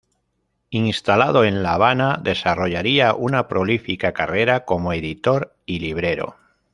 [0.71, 6.37] Instalado en La Habana, desarrollaría una prolífica carrera como editor y librero.